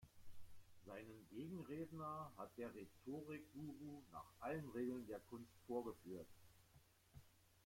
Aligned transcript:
Seinen 0.87 1.29
Gegenredner 1.29 2.31
hat 2.35 2.57
der 2.57 2.73
Rhetorik-Guru 2.73 4.01
nach 4.11 4.25
allen 4.39 4.67
Regeln 4.71 5.05
der 5.05 5.19
Kunst 5.19 5.53
vorgeführt. 5.67 6.25